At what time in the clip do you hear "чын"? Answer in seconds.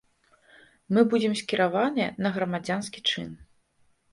3.11-3.29